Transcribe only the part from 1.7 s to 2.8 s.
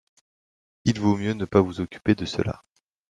occuper de cela.